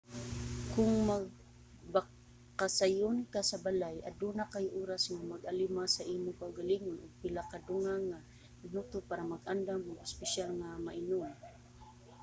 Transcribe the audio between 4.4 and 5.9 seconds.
kay oras nga mag-alima